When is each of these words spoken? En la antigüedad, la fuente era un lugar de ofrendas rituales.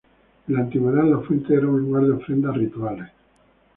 En 0.47 0.55
la 0.55 0.61
antigüedad, 0.61 1.03
la 1.07 1.19
fuente 1.19 1.53
era 1.53 1.67
un 1.67 1.79
lugar 1.79 2.03
de 2.05 2.13
ofrendas 2.13 2.57
rituales. 2.57 3.11